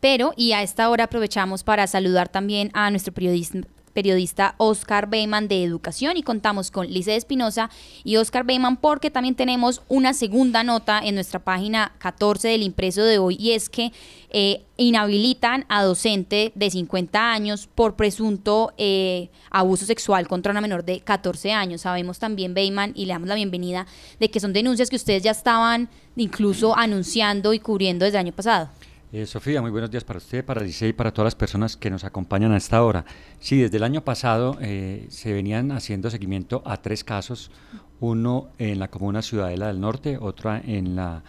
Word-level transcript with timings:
Pero, 0.00 0.32
y 0.36 0.52
a 0.52 0.62
esta 0.62 0.88
hora 0.88 1.04
aprovechamos 1.04 1.62
para 1.62 1.86
saludar 1.86 2.28
también 2.28 2.70
a 2.72 2.90
nuestro 2.90 3.12
periodista, 3.12 3.60
periodista 3.92 4.54
Oscar 4.58 5.08
Beyman 5.08 5.48
de 5.48 5.64
Educación 5.64 6.16
y 6.16 6.22
contamos 6.22 6.70
con 6.70 6.86
Lice 6.86 7.16
Espinosa 7.16 7.70
y 8.04 8.16
Oscar 8.16 8.44
Beyman 8.44 8.76
porque 8.76 9.10
también 9.10 9.34
tenemos 9.34 9.82
una 9.88 10.14
segunda 10.14 10.62
nota 10.64 11.00
en 11.02 11.16
nuestra 11.16 11.40
página 11.40 11.92
14 11.98 12.48
del 12.48 12.62
impreso 12.62 13.02
de 13.02 13.18
hoy 13.18 13.36
y 13.38 13.52
es 13.52 13.68
que 13.68 13.92
eh, 14.30 14.62
inhabilitan 14.76 15.66
a 15.68 15.82
docente 15.82 16.52
de 16.54 16.70
50 16.70 17.32
años 17.32 17.68
por 17.74 17.96
presunto 17.96 18.72
eh, 18.78 19.28
abuso 19.50 19.84
sexual 19.84 20.28
contra 20.28 20.52
una 20.52 20.60
menor 20.60 20.84
de 20.84 21.00
14 21.00 21.52
años. 21.52 21.82
Sabemos 21.82 22.18
también, 22.18 22.54
Beyman, 22.54 22.92
y 22.94 23.06
le 23.06 23.12
damos 23.12 23.28
la 23.28 23.34
bienvenida, 23.34 23.86
de 24.18 24.30
que 24.30 24.40
son 24.40 24.52
denuncias 24.52 24.88
que 24.88 24.96
ustedes 24.96 25.22
ya 25.22 25.32
estaban 25.32 25.88
incluso 26.16 26.76
anunciando 26.76 27.52
y 27.52 27.58
cubriendo 27.58 28.04
desde 28.04 28.18
el 28.18 28.26
año 28.26 28.32
pasado. 28.32 28.70
Eh, 29.12 29.26
Sofía, 29.26 29.60
muy 29.60 29.72
buenos 29.72 29.90
días 29.90 30.04
para 30.04 30.18
usted, 30.18 30.44
para 30.44 30.60
Licey 30.62 30.90
y 30.90 30.92
para 30.92 31.12
todas 31.12 31.26
las 31.26 31.34
personas 31.34 31.76
que 31.76 31.90
nos 31.90 32.04
acompañan 32.04 32.52
a 32.52 32.56
esta 32.56 32.84
hora. 32.84 33.04
Sí, 33.40 33.60
desde 33.60 33.78
el 33.78 33.82
año 33.82 34.04
pasado 34.04 34.56
eh, 34.60 35.06
se 35.08 35.32
venían 35.32 35.72
haciendo 35.72 36.10
seguimiento 36.10 36.62
a 36.64 36.76
tres 36.76 37.02
casos, 37.02 37.50
uno 37.98 38.50
en 38.58 38.78
la 38.78 38.86
comuna 38.86 39.20
Ciudadela 39.20 39.66
del 39.66 39.80
Norte, 39.80 40.16
otra 40.16 40.60
en 40.64 40.94
la 40.94 41.24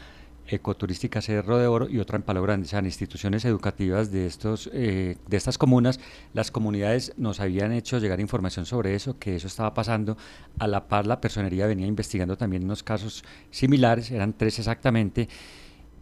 ecoturística 0.48 1.22
Cerro 1.22 1.58
de 1.58 1.66
Oro 1.66 1.90
y 1.90 1.98
otra 1.98 2.18
en 2.18 2.22
Palo 2.22 2.44
Grande, 2.44 2.68
o 2.68 2.70
sea, 2.70 2.82
instituciones 2.82 3.46
educativas 3.46 4.12
de, 4.12 4.28
estos, 4.28 4.70
eh, 4.74 5.18
de 5.28 5.38
estas 5.38 5.58
comunas. 5.58 6.00
Las 6.36 6.52
comunidades 6.52 7.14
nos 7.18 7.40
habían 7.40 7.72
hecho 7.72 7.98
llegar 7.98 8.20
información 8.20 8.68
sobre 8.68 8.94
eso, 8.94 9.18
que 9.18 9.36
eso 9.36 9.48
estaba 9.48 9.74
pasando. 9.74 10.18
A 10.60 10.68
la 10.68 10.88
par, 10.88 11.08
la 11.08 11.20
personería 11.20 11.66
venía 11.66 11.88
investigando 11.88 12.38
también 12.38 12.64
unos 12.64 12.84
casos 12.84 13.24
similares, 13.50 14.12
eran 14.12 14.34
tres 14.34 14.60
exactamente 14.60 15.28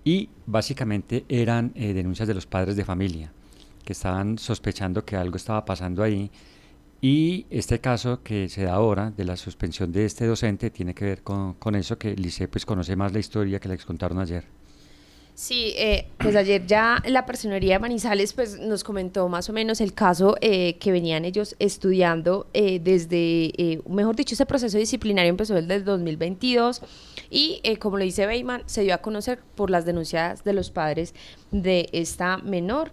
y 0.03 0.29
básicamente 0.45 1.25
eran 1.29 1.71
eh, 1.75 1.93
denuncias 1.93 2.27
de 2.27 2.33
los 2.33 2.45
padres 2.45 2.75
de 2.75 2.85
familia 2.85 3.31
que 3.83 3.93
estaban 3.93 4.37
sospechando 4.37 5.05
que 5.05 5.15
algo 5.15 5.37
estaba 5.37 5.65
pasando 5.65 6.03
ahí 6.03 6.31
y 7.01 7.45
este 7.49 7.79
caso 7.79 8.21
que 8.23 8.49
se 8.49 8.63
da 8.63 8.73
ahora 8.73 9.11
de 9.11 9.23
la 9.23 9.37
suspensión 9.37 9.91
de 9.91 10.05
este 10.05 10.25
docente 10.25 10.69
tiene 10.69 10.93
que 10.93 11.05
ver 11.05 11.23
con, 11.23 11.53
con 11.53 11.75
eso 11.75 11.97
que 11.97 12.15
Lice 12.15 12.47
pues 12.47 12.65
conoce 12.65 12.95
más 12.95 13.13
la 13.13 13.19
historia 13.19 13.59
que 13.59 13.69
les 13.69 13.85
contaron 13.85 14.19
ayer. 14.19 14.58
Sí, 15.39 15.73
eh, 15.77 16.09
pues 16.17 16.35
ayer 16.35 16.67
ya 16.67 17.01
la 17.07 17.25
personería 17.25 17.75
de 17.75 17.79
Manizales 17.79 18.33
pues 18.33 18.59
nos 18.59 18.83
comentó 18.83 19.29
más 19.29 19.49
o 19.49 19.53
menos 19.53 19.79
el 19.79 19.93
caso 19.93 20.35
eh, 20.41 20.75
que 20.79 20.91
venían 20.91 21.23
ellos 21.23 21.55
estudiando 21.59 22.47
eh, 22.53 22.81
desde, 22.83 23.79
mejor 23.87 24.17
dicho, 24.17 24.35
ese 24.35 24.45
proceso 24.45 24.77
disciplinario 24.77 25.29
empezó 25.29 25.53
desde 25.53 25.75
el 25.75 25.85
2022 25.85 26.81
y 27.29 27.61
como 27.79 27.97
lo 27.97 28.03
dice 28.03 28.25
Beyman, 28.25 28.63
se 28.65 28.81
dio 28.81 28.93
a 28.93 28.97
conocer 28.97 29.39
por 29.55 29.69
las 29.69 29.85
denuncias 29.85 30.43
de 30.43 30.51
los 30.51 30.71
padres 30.71 31.15
de 31.51 31.87
esta 31.93 32.37
menor. 32.39 32.91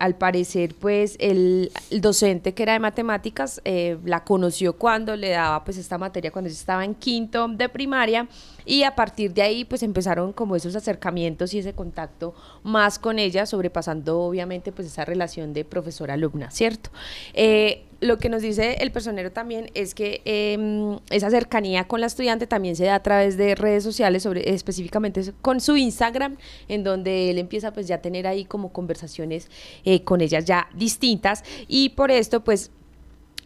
al 0.00 0.16
parecer, 0.16 0.74
pues 0.74 1.16
el, 1.20 1.70
docente 1.92 2.54
que 2.54 2.64
era 2.64 2.72
de 2.72 2.80
matemáticas 2.80 3.60
la 4.04 4.24
conoció 4.24 4.72
cuando 4.72 5.14
le 5.14 5.28
daba 5.28 5.62
pues 5.62 5.76
esta 5.76 5.96
materia 5.96 6.32
cuando 6.32 6.50
estaba 6.50 6.84
en 6.84 6.96
quinto 6.96 7.46
de 7.46 7.68
primaria 7.68 8.26
y 8.64 8.82
a 8.84 8.94
partir 8.94 9.32
de 9.34 9.42
ahí 9.42 9.64
pues 9.64 9.82
empezaron 9.82 10.32
como 10.32 10.56
esos 10.56 10.76
acercamientos 10.76 11.54
y 11.54 11.58
ese 11.58 11.72
contacto 11.72 12.34
más 12.62 12.98
con 12.98 13.18
ella, 13.18 13.46
sobrepasando 13.46 14.20
obviamente 14.20 14.72
pues 14.72 14.88
esa 14.88 15.04
relación 15.04 15.52
de 15.52 15.64
profesor-alumna, 15.64 16.50
¿cierto? 16.50 16.90
Eh, 17.34 17.84
lo 18.00 18.18
que 18.18 18.28
nos 18.28 18.42
dice 18.42 18.78
el 18.80 18.90
personero 18.90 19.30
también 19.30 19.70
es 19.74 19.94
que 19.94 20.22
em, 20.24 20.98
esa 21.10 21.30
cercanía 21.30 21.86
con 21.86 22.00
la 22.00 22.06
estudiante 22.08 22.48
también 22.48 22.74
se 22.74 22.84
da 22.84 22.96
a 22.96 23.02
través 23.02 23.36
de 23.36 23.54
redes 23.54 23.84
sociales, 23.84 24.24
sobre, 24.24 24.52
específicamente 24.52 25.22
con 25.40 25.60
su 25.60 25.76
Instagram, 25.76 26.36
en 26.68 26.82
donde 26.82 27.30
él 27.30 27.38
empieza 27.38 27.72
pues 27.72 27.86
ya 27.86 27.96
a 27.96 27.98
tener 28.02 28.26
ahí 28.26 28.44
como 28.44 28.72
conversaciones 28.72 29.48
eh, 29.84 30.02
con 30.02 30.20
ellas 30.20 30.44
ya 30.44 30.68
distintas 30.74 31.44
y 31.68 31.90
por 31.90 32.10
esto 32.10 32.42
pues 32.42 32.72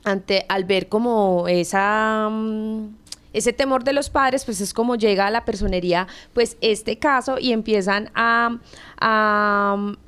ante 0.04 0.46
al 0.48 0.64
ver 0.64 0.88
como 0.88 1.46
esa... 1.48 2.28
Mm, 2.30 2.85
ese 3.36 3.52
temor 3.52 3.84
de 3.84 3.92
los 3.92 4.08
padres, 4.08 4.44
pues 4.44 4.60
es 4.60 4.72
como 4.72 4.96
llega 4.96 5.26
a 5.26 5.30
la 5.30 5.44
personería, 5.44 6.06
pues 6.32 6.56
este 6.62 6.98
caso 6.98 7.36
y 7.38 7.52
empiezan 7.52 8.10
a, 8.14 8.58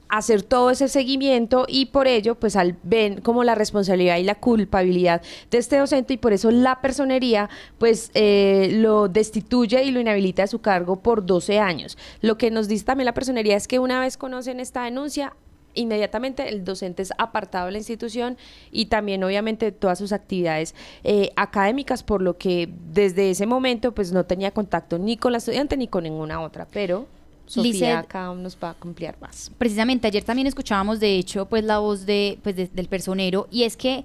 hacer 0.09 0.43
todo 0.43 0.71
ese 0.71 0.89
seguimiento 0.89 1.67
y 1.69 1.87
por 1.87 2.07
ello 2.07 2.35
pues 2.35 2.57
al 2.57 2.77
ven 2.83 3.21
como 3.21 3.45
la 3.45 3.55
responsabilidad 3.55 4.17
y 4.17 4.23
la 4.23 4.37
culpabilidad 4.37 5.21
de 5.51 5.59
este 5.59 5.77
docente 5.77 6.15
y 6.15 6.17
por 6.17 6.33
eso 6.33 6.51
la 6.51 6.81
personería 6.81 7.51
pues 7.77 8.11
eh, 8.15 8.71
lo 8.73 9.09
destituye 9.09 9.85
y 9.85 9.91
lo 9.91 10.01
inhabilita 10.01 10.41
de 10.41 10.49
su 10.49 10.61
cargo 10.61 10.97
por 10.97 11.27
12 11.27 11.59
años. 11.59 11.99
Lo 12.23 12.39
que 12.39 12.51
nos 12.51 12.69
dice 12.69 12.87
también 12.87 13.05
la 13.05 13.13
personería 13.13 13.55
es 13.55 13.69
que 13.69 13.79
una 13.79 14.01
vez 14.01 14.17
conocen 14.17 14.61
esta 14.61 14.85
denuncia 14.85 15.35
inmediatamente 15.79 16.49
el 16.49 16.65
docente 16.65 17.03
es 17.03 17.13
apartado 17.19 17.67
de 17.67 17.73
la 17.73 17.79
institución 17.79 18.37
y 18.71 18.87
también 18.87 19.23
obviamente 19.25 19.73
todas 19.73 19.99
sus 19.99 20.13
actividades 20.13 20.75
eh, 21.05 21.31
académicas, 21.37 22.03
por 22.03 22.23
lo 22.23 22.37
que 22.37 22.69
desde 22.93 23.31
ese 23.31 23.47
momento 23.47 23.93
pues 23.93 24.13
no 24.13 24.25
tenía 24.25 24.51
contacto 24.51 24.99
ni 24.99 25.17
con 25.17 25.33
la 25.33 25.39
estudiante 25.39 25.77
ni 25.77 25.89
con 25.89 26.05
ninguna 26.05 26.41
otra, 26.41 26.67
pero... 26.73 27.07
Sofía 27.47 28.01
acá 28.01 28.35
nos 28.35 28.59
va 28.63 28.71
a 28.71 28.75
cumplir 28.75 29.15
más. 29.23 29.51
Precisamente, 29.57 30.07
ayer 30.07 30.23
también 30.23 30.47
escuchábamos 30.47 31.01
de 31.01 31.17
hecho 31.17 31.47
pues 31.47 31.65
la 31.65 31.79
voz 31.79 32.05
de, 32.05 32.39
pues, 32.43 32.55
del 32.55 32.89
personero 32.89 33.49
y 33.51 33.63
es 33.63 33.75
que 33.75 34.05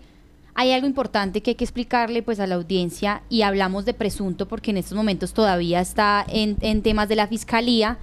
hay 0.55 0.71
algo 0.71 0.87
importante 0.87 1.41
que 1.41 1.51
hay 1.51 1.55
que 1.55 1.65
explicarle 1.65 2.21
pues 2.23 2.39
a 2.39 2.47
la 2.47 2.55
audiencia 2.55 3.23
y 3.29 3.41
hablamos 3.41 3.85
de 3.85 3.93
presunto 3.93 4.47
porque 4.47 4.71
en 4.71 4.77
estos 4.77 4.95
momentos 4.95 5.33
todavía 5.33 5.81
está 5.81 6.25
en, 6.29 6.57
en 6.61 6.81
temas 6.83 7.09
de 7.09 7.15
la 7.15 7.27
fiscalía, 7.27 7.97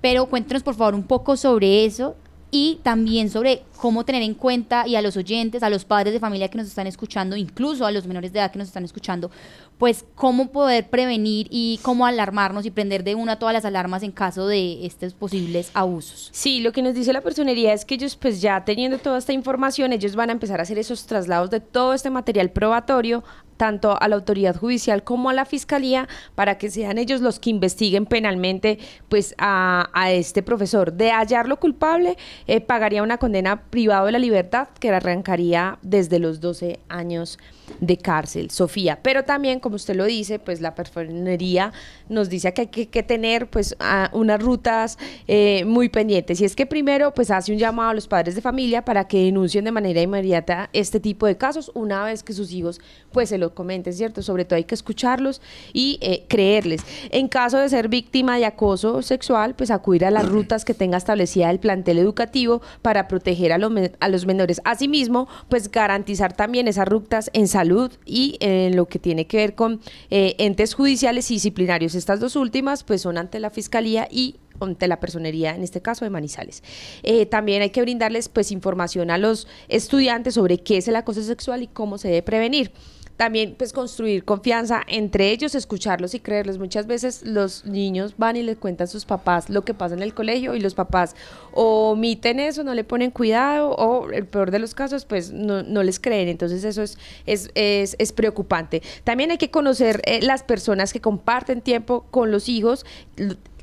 pero 0.00 0.26
cuéntenos 0.26 0.62
por 0.62 0.74
favor 0.74 0.94
un 0.94 1.04
poco 1.04 1.36
sobre 1.36 1.84
eso 1.86 2.14
y 2.54 2.78
también 2.84 3.30
sobre 3.30 3.64
cómo 3.76 4.04
tener 4.04 4.22
en 4.22 4.34
cuenta 4.34 4.86
y 4.86 4.94
a 4.94 5.02
los 5.02 5.16
oyentes, 5.16 5.64
a 5.64 5.70
los 5.70 5.84
padres 5.84 6.12
de 6.12 6.20
familia 6.20 6.48
que 6.48 6.56
nos 6.56 6.68
están 6.68 6.86
escuchando, 6.86 7.34
incluso 7.34 7.84
a 7.84 7.90
los 7.90 8.06
menores 8.06 8.32
de 8.32 8.38
edad 8.38 8.52
que 8.52 8.60
nos 8.60 8.68
están 8.68 8.84
escuchando, 8.84 9.28
pues 9.76 10.04
cómo 10.14 10.52
poder 10.52 10.88
prevenir 10.88 11.48
y 11.50 11.80
cómo 11.82 12.06
alarmarnos 12.06 12.64
y 12.64 12.70
prender 12.70 13.02
de 13.02 13.16
una 13.16 13.40
todas 13.40 13.54
las 13.54 13.64
alarmas 13.64 14.04
en 14.04 14.12
caso 14.12 14.46
de 14.46 14.86
estos 14.86 15.14
posibles 15.14 15.72
abusos. 15.74 16.28
Sí, 16.30 16.60
lo 16.60 16.70
que 16.70 16.80
nos 16.80 16.94
dice 16.94 17.12
la 17.12 17.22
personería 17.22 17.72
es 17.72 17.84
que 17.84 17.96
ellos 17.96 18.14
pues 18.14 18.40
ya 18.40 18.64
teniendo 18.64 18.98
toda 18.98 19.18
esta 19.18 19.32
información, 19.32 19.92
ellos 19.92 20.14
van 20.14 20.28
a 20.28 20.32
empezar 20.32 20.60
a 20.60 20.62
hacer 20.62 20.78
esos 20.78 21.06
traslados 21.06 21.50
de 21.50 21.58
todo 21.58 21.92
este 21.92 22.08
material 22.08 22.50
probatorio 22.50 23.24
tanto 23.56 24.00
a 24.00 24.08
la 24.08 24.16
autoridad 24.16 24.56
judicial 24.56 25.04
como 25.04 25.30
a 25.30 25.34
la 25.34 25.44
fiscalía 25.44 26.08
para 26.34 26.58
que 26.58 26.70
sean 26.70 26.98
ellos 26.98 27.20
los 27.20 27.38
que 27.38 27.50
investiguen 27.50 28.06
penalmente 28.06 28.78
pues 29.08 29.34
a, 29.38 29.90
este 30.08 30.42
profesor. 30.42 30.92
De 30.92 31.10
hallarlo 31.10 31.58
culpable, 31.58 32.16
eh, 32.46 32.60
pagaría 32.60 33.02
una 33.02 33.18
condena 33.18 33.62
privada 33.62 34.04
de 34.04 34.12
la 34.12 34.18
libertad 34.18 34.68
que 34.78 34.90
arrancaría 34.90 35.78
desde 35.82 36.18
los 36.18 36.40
12 36.40 36.80
años 36.88 37.38
de 37.80 37.96
cárcel, 37.96 38.50
Sofía. 38.50 39.00
Pero 39.02 39.24
también, 39.24 39.60
como 39.60 39.76
usted 39.76 39.96
lo 39.96 40.04
dice, 40.04 40.38
pues 40.38 40.60
la 40.60 40.74
personería 40.74 41.72
nos 42.08 42.28
dice 42.28 42.52
que 42.52 42.62
hay 42.62 42.66
que, 42.68 43.02
tener 43.02 43.48
pues 43.48 43.76
unas 44.12 44.42
rutas 44.42 44.98
eh, 45.26 45.64
muy 45.64 45.88
pendientes. 45.88 46.40
Y 46.40 46.44
es 46.44 46.56
que 46.56 46.66
primero 46.66 47.12
pues 47.14 47.30
hace 47.30 47.52
un 47.52 47.58
llamado 47.58 47.90
a 47.90 47.94
los 47.94 48.08
padres 48.08 48.34
de 48.34 48.40
familia 48.40 48.84
para 48.84 49.06
que 49.06 49.24
denuncien 49.24 49.64
de 49.64 49.72
manera 49.72 50.00
inmediata 50.00 50.68
este 50.72 51.00
tipo 51.00 51.26
de 51.26 51.36
casos 51.36 51.70
una 51.74 52.04
vez 52.04 52.22
que 52.22 52.32
sus 52.32 52.52
hijos 52.52 52.80
pues 53.12 53.28
se 53.28 53.38
lo 53.38 53.43
comenten, 53.52 53.92
¿cierto? 53.92 54.22
Sobre 54.22 54.44
todo 54.44 54.56
hay 54.56 54.64
que 54.64 54.74
escucharlos 54.74 55.42
y 55.72 55.98
eh, 56.00 56.24
creerles. 56.28 56.82
En 57.10 57.28
caso 57.28 57.58
de 57.58 57.68
ser 57.68 57.88
víctima 57.88 58.38
de 58.38 58.46
acoso 58.46 59.02
sexual, 59.02 59.54
pues 59.54 59.70
acudir 59.70 60.04
a 60.04 60.10
las 60.10 60.28
rutas 60.28 60.64
que 60.64 60.72
tenga 60.72 60.96
establecida 60.96 61.50
el 61.50 61.58
plantel 61.58 61.98
educativo 61.98 62.62
para 62.80 63.08
proteger 63.08 63.52
a, 63.52 63.56
a 63.56 64.08
los 64.08 64.26
menores. 64.26 64.60
Asimismo, 64.64 65.28
pues 65.48 65.70
garantizar 65.70 66.34
también 66.34 66.68
esas 66.68 66.88
rutas 66.88 67.30
en 67.32 67.48
salud 67.48 67.90
y 68.06 68.36
en 68.40 68.76
lo 68.76 68.86
que 68.86 68.98
tiene 68.98 69.26
que 69.26 69.38
ver 69.38 69.54
con 69.54 69.80
eh, 70.10 70.36
entes 70.38 70.74
judiciales 70.74 71.30
y 71.30 71.34
disciplinarios. 71.34 71.94
Estas 71.94 72.20
dos 72.20 72.36
últimas 72.36 72.84
pues 72.84 73.02
son 73.02 73.18
ante 73.18 73.40
la 73.40 73.50
Fiscalía 73.50 74.08
y 74.10 74.36
ante 74.60 74.86
la 74.86 75.00
personería, 75.00 75.54
en 75.54 75.62
este 75.62 75.82
caso 75.82 76.04
de 76.04 76.10
Manizales. 76.10 76.62
Eh, 77.02 77.26
también 77.26 77.62
hay 77.62 77.70
que 77.70 77.82
brindarles 77.82 78.28
pues 78.28 78.52
información 78.52 79.10
a 79.10 79.18
los 79.18 79.48
estudiantes 79.68 80.34
sobre 80.34 80.58
qué 80.58 80.78
es 80.78 80.88
el 80.88 80.96
acoso 80.96 81.22
sexual 81.22 81.62
y 81.62 81.66
cómo 81.66 81.98
se 81.98 82.08
debe 82.08 82.22
prevenir 82.22 82.72
también 83.16 83.54
pues 83.56 83.72
construir 83.72 84.24
confianza 84.24 84.82
entre 84.88 85.30
ellos, 85.30 85.54
escucharlos 85.54 86.14
y 86.14 86.20
creerlos. 86.20 86.58
Muchas 86.58 86.86
veces 86.86 87.22
los 87.24 87.64
niños 87.64 88.14
van 88.16 88.36
y 88.36 88.42
les 88.42 88.56
cuentan 88.56 88.84
a 88.84 88.88
sus 88.88 89.04
papás 89.04 89.48
lo 89.50 89.64
que 89.64 89.74
pasa 89.74 89.94
en 89.94 90.02
el 90.02 90.14
colegio 90.14 90.54
y 90.54 90.60
los 90.60 90.74
papás 90.74 91.14
omiten 91.52 92.40
eso, 92.40 92.64
no 92.64 92.74
le 92.74 92.84
ponen 92.84 93.10
cuidado 93.10 93.70
o 93.70 94.10
el 94.10 94.26
peor 94.26 94.50
de 94.50 94.58
los 94.58 94.74
casos 94.74 95.04
pues 95.04 95.30
no, 95.30 95.62
no 95.62 95.82
les 95.82 96.00
creen. 96.00 96.28
Entonces 96.28 96.64
eso 96.64 96.82
es, 96.82 96.98
es, 97.26 97.50
es, 97.54 97.96
es 97.98 98.12
preocupante. 98.12 98.82
También 99.04 99.30
hay 99.30 99.38
que 99.38 99.50
conocer 99.50 100.02
eh, 100.04 100.20
las 100.22 100.42
personas 100.42 100.92
que 100.92 101.00
comparten 101.00 101.60
tiempo 101.60 102.04
con 102.10 102.30
los 102.30 102.48
hijos 102.48 102.84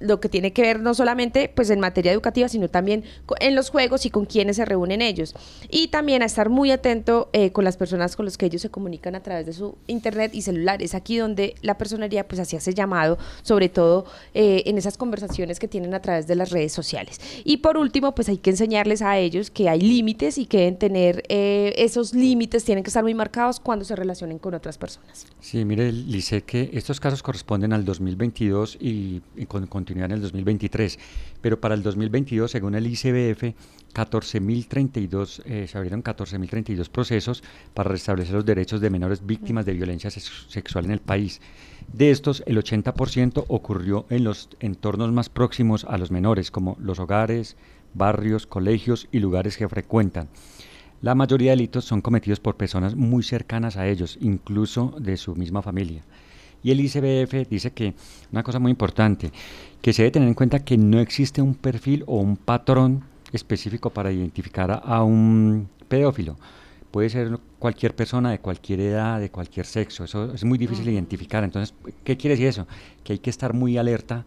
lo 0.02 0.20
que 0.20 0.30
tiene 0.30 0.54
que 0.54 0.62
ver 0.62 0.80
no 0.82 0.94
solamente 0.94 1.52
pues 1.54 1.70
en 1.70 1.80
materia 1.80 2.12
educativa, 2.12 2.48
sino 2.50 2.68
también 2.68 3.04
en 3.40 3.56
los 3.56 3.70
juegos 3.70 4.06
y 4.06 4.10
con 4.10 4.26
quienes 4.26 4.58
se 4.58 4.66
reúnen 4.66 5.02
ellos. 5.02 5.36
Y 5.70 5.88
también 5.88 6.22
a 6.22 6.26
estar 6.26 6.50
muy 6.50 6.72
atento 6.72 7.30
eh, 7.34 7.52
con 7.52 7.64
las 7.64 7.78
personas 7.78 8.16
con 8.16 8.26
las 8.26 8.38
que 8.38 8.46
ellos 8.46 8.62
se 8.62 8.70
comunican 8.70 9.16
a 9.16 9.24
través 9.24 9.46
de 9.46 9.54
su 9.54 9.78
internet 9.88 10.34
y 10.34 10.42
celular. 10.42 10.82
Es 10.82 10.96
aquí 10.96 11.18
donde 11.18 11.56
la 11.62 11.78
personería 11.78 12.28
pues 12.28 12.40
hacía 12.40 12.60
ese 12.60 12.74
llamado, 12.74 13.18
sobre 13.44 13.70
todo 13.70 14.06
eh, 14.34 14.64
en 14.66 14.78
esas 14.78 14.98
conversaciones 14.98 15.60
que 15.60 15.68
tienen 15.68 15.94
a 15.94 16.02
través 16.02 16.28
de 16.28 16.36
las 16.36 16.52
redes 16.52 16.74
sociales. 16.74 17.20
Y 17.44 17.58
por 17.58 17.78
último, 17.78 18.14
pues 18.14 18.30
hay 18.30 18.38
que 18.38 18.50
enseñarles 18.50 19.02
a 19.02 19.18
ellos 19.18 19.52
que 19.52 19.70
hay 19.70 19.82
límites 19.82 20.38
y 20.38 20.46
que 20.46 20.60
deben 20.60 20.78
tener 20.78 21.24
eh, 21.30 21.74
esos 21.78 22.14
límites, 22.14 22.64
tienen 22.64 22.84
que 22.84 22.90
estar 22.90 23.04
muy 23.04 23.14
marcados 23.14 23.60
cuando 23.60 23.86
se 23.86 23.96
relacionen 23.96 24.40
con 24.40 24.54
otras 24.54 24.78
personas. 24.78 25.26
Sí, 25.40 25.64
mire, 25.66 25.92
Lice, 25.92 26.44
que 26.44 26.70
estos 26.74 27.00
casos 27.00 27.24
corresponden 27.24 27.74
al 27.74 27.86
2022 27.86 28.78
y, 28.80 29.22
con 29.48 29.68
en 29.92 30.12
el 30.12 30.22
2023, 30.22 31.00
pero 31.42 31.60
para 31.60 31.76
el 31.76 31.84
2022, 31.84 32.52
según 32.52 32.76
el 32.76 32.88
ICBF, 32.88 33.56
14.032, 33.94 35.42
eh, 35.46 35.68
se 35.68 35.78
abrieron 35.78 36.04
14.032 36.04 36.90
procesos 36.90 37.44
para 37.74 37.90
restablecer 37.90 38.36
los 38.36 38.46
derechos 38.46 38.82
de 38.82 38.90
menores 38.90 39.26
víctimas 39.26 39.66
de 39.66 39.74
violencia 39.74 40.10
sexual 40.10 40.86
en 40.86 40.92
el 40.92 41.00
país. 41.00 41.42
De 41.92 42.12
estos, 42.12 42.44
el 42.46 42.58
80% 42.58 43.46
ocurrió 43.48 44.06
en 44.10 44.24
los 44.24 44.50
entornos 44.60 45.12
más 45.12 45.30
próximos 45.30 45.86
a 45.86 45.98
los 45.98 46.12
menores, 46.12 46.52
como 46.52 46.78
los 46.80 47.00
hogares, 47.00 47.58
barrios, 47.94 48.48
colegios 48.48 49.08
y 49.12 49.20
lugares 49.20 49.58
que 49.58 49.68
frecuentan. 49.68 50.30
La 51.02 51.16
mayoría 51.16 51.52
de 51.52 51.58
delitos 51.58 51.86
son 51.86 52.02
cometidos 52.02 52.40
por 52.40 52.58
personas 52.58 52.96
muy 52.96 53.24
cercanas 53.24 53.76
a 53.76 53.88
ellos, 53.88 54.20
incluso 54.22 54.94
de 55.00 55.18
su 55.18 55.36
misma 55.36 55.64
familia. 55.64 56.04
Y 56.64 56.72
el 56.72 56.80
ICBF 56.80 57.50
dice 57.50 57.72
que 57.72 57.94
una 58.32 58.44
cosa 58.44 58.60
muy 58.60 58.72
importante, 58.72 59.32
que 59.82 59.94
se 59.94 60.04
debe 60.04 60.12
tener 60.12 60.28
en 60.28 60.36
cuenta 60.36 60.64
que 60.64 60.78
no 60.78 61.00
existe 61.00 61.42
un 61.42 61.56
perfil 61.56 62.04
o 62.08 62.18
un 62.18 62.38
patrón 62.38 63.04
específico 63.32 63.90
para 63.90 64.12
identificar 64.12 64.82
a, 64.84 65.04
un 65.04 65.70
pedófilo. 65.88 66.38
Puede 66.92 67.10
ser 67.10 67.40
cualquier 67.58 67.96
persona 67.96 68.32
de 68.32 68.40
cualquier 68.40 68.82
edad, 68.82 69.20
de 69.20 69.32
cualquier 69.32 69.66
sexo. 69.66 70.04
Eso 70.04 70.34
es 70.34 70.44
muy 70.44 70.58
difícil 70.58 70.86
de 70.86 70.92
identificar. 70.92 71.44
Entonces, 71.44 71.74
¿qué 72.04 72.18
quiere 72.18 72.36
decir 72.36 72.48
eso? 72.48 72.68
Que 73.04 73.14
hay 73.14 73.20
que 73.20 73.30
estar 73.30 73.54
muy 73.54 73.78
alerta, 73.78 74.26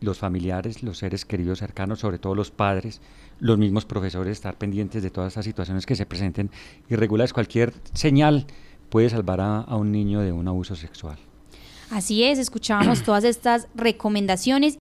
los 0.00 0.18
familiares, 0.18 0.82
los 0.82 0.98
seres 0.98 1.24
queridos 1.24 1.58
cercanos, 1.58 2.00
sobre 2.00 2.18
todo 2.18 2.34
los 2.34 2.50
padres, 2.50 3.00
los 3.40 3.58
mismos 3.58 3.84
profesores, 3.84 4.32
estar 4.32 4.56
pendientes 4.56 5.02
de 5.02 5.10
todas 5.10 5.34
esas 5.34 5.44
situaciones 5.44 5.84
que 5.84 5.96
se 5.96 6.06
presenten 6.06 6.50
irregulares. 6.88 7.32
Cualquier 7.32 7.74
señal 7.92 8.46
puede 8.88 9.10
salvar 9.10 9.40
a 9.40 9.76
un 9.76 9.90
niño 9.90 10.20
de 10.20 10.32
un 10.32 10.46
abuso 10.48 10.76
sexual. 10.76 11.18
Así 11.90 12.24
es, 12.24 12.38
escuchábamos 12.40 13.02
todas 13.02 13.22
estas 13.22 13.68
recomendaciones 13.76 14.74